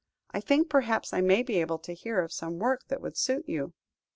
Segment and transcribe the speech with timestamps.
[0.31, 3.47] I think, perhaps, I may be able to hear of some work that would suit
[3.47, 3.75] you."